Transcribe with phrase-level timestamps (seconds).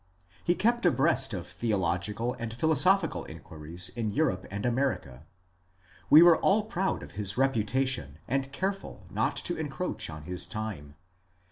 [0.43, 5.27] He kept abreast of theological and philosophical inquiries in Europe and America.
[6.09, 10.95] We were all proud of his reputation and careful not to encroach on his time.